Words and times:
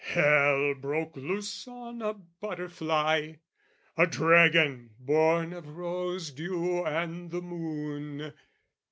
Hell 0.03 0.73
broke 0.73 1.15
loose 1.15 1.67
on 1.67 2.01
a 2.01 2.15
butterfly! 2.15 3.33
A 3.95 4.07
dragon 4.07 4.89
born 4.97 5.53
of 5.53 5.77
rose 5.77 6.31
dew 6.31 6.83
and 6.83 7.29
the 7.29 7.39
moon! 7.39 8.33